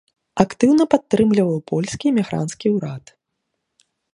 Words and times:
Актыўна 0.43 0.83
падтрымліваў 0.93 1.59
польскі 1.73 2.05
эмігранцкі 2.13 2.67
ўрад. 2.79 3.17